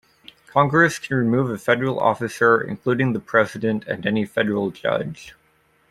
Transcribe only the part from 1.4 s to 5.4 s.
a federal officer, including the President and any federal judge.